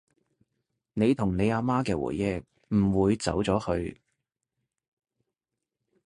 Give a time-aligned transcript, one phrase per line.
[0.93, 2.43] 你同你阿媽嘅回憶
[2.75, 4.01] 唔會走咗去